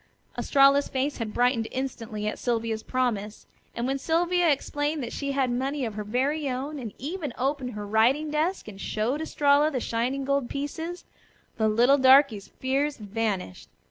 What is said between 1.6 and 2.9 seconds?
instantly at Sylvia's